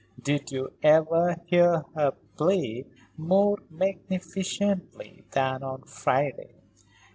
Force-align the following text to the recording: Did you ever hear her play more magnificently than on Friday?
Did 0.19 0.51
you 0.51 0.73
ever 0.81 1.35
hear 1.45 1.83
her 1.93 2.13
play 2.35 2.87
more 3.17 3.59
magnificently 3.69 5.25
than 5.29 5.61
on 5.61 5.83
Friday? 5.83 6.55